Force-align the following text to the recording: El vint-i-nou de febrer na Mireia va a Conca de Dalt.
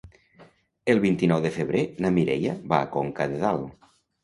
El 0.93 1.01
vint-i-nou 1.03 1.43
de 1.43 1.51
febrer 1.59 1.85
na 2.07 2.13
Mireia 2.17 2.57
va 2.75 2.81
a 2.87 2.91
Conca 2.99 3.31
de 3.37 3.41
Dalt. 3.47 3.81